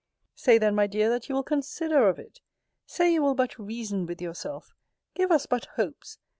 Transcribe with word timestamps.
Say 0.33 0.57
then, 0.57 0.73
my 0.73 0.87
dear, 0.87 1.11
that 1.11 1.29
you 1.29 1.35
will 1.35 1.43
consider 1.43 2.09
of 2.09 2.17
it. 2.17 2.41
Say 2.87 3.13
you 3.13 3.21
will 3.21 3.35
but 3.35 3.59
reason 3.59 4.07
with 4.07 4.19
yourself. 4.19 4.73
Give 5.13 5.31
us 5.31 5.45
but 5.45 5.65
hopes. 5.75 6.17